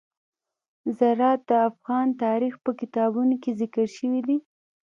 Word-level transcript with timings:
زراعت 0.97 1.41
د 1.49 1.51
افغان 1.69 2.07
تاریخ 2.23 2.53
په 2.65 2.71
کتابونو 2.79 3.35
کې 3.43 3.51
ذکر 3.61 3.85
شوی 3.97 4.21
دي. 4.27 4.37